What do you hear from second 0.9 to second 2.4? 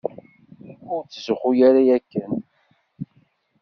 Ur tzuxxu ara akken.